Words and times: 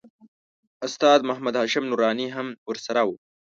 استاد 0.85 1.19
محمد 1.29 1.55
هاشم 1.59 1.83
نوراني 1.91 2.27
هم 2.35 2.47
ورسره 2.69 3.01
و. 3.07 3.09